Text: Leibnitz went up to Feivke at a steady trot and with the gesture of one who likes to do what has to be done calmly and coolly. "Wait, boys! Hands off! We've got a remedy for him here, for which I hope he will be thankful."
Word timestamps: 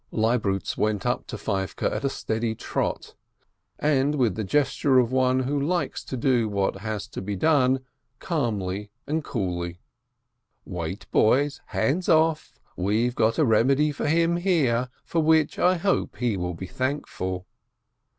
Leibnitz 0.09 0.75
went 0.75 1.05
up 1.05 1.27
to 1.27 1.37
Feivke 1.37 1.83
at 1.83 2.03
a 2.03 2.09
steady 2.09 2.55
trot 2.55 3.13
and 3.77 4.15
with 4.15 4.33
the 4.33 4.43
gesture 4.43 4.97
of 4.97 5.11
one 5.11 5.41
who 5.41 5.61
likes 5.61 6.03
to 6.03 6.17
do 6.17 6.49
what 6.49 6.79
has 6.79 7.07
to 7.09 7.21
be 7.21 7.35
done 7.35 7.81
calmly 8.17 8.89
and 9.05 9.23
coolly. 9.23 9.79
"Wait, 10.65 11.05
boys! 11.11 11.61
Hands 11.67 12.09
off! 12.09 12.59
We've 12.75 13.13
got 13.13 13.37
a 13.37 13.45
remedy 13.45 13.91
for 13.91 14.07
him 14.07 14.37
here, 14.37 14.89
for 15.05 15.21
which 15.21 15.59
I 15.59 15.75
hope 15.77 16.17
he 16.17 16.35
will 16.35 16.55
be 16.55 16.65
thankful." 16.65 17.45